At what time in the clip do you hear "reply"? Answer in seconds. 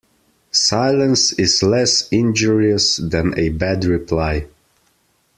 3.85-4.47